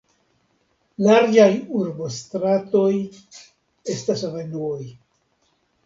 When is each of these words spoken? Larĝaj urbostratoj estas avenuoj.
Larĝaj 1.07 1.45
urbostratoj 1.81 2.89
estas 3.97 4.29
avenuoj. 4.33 4.85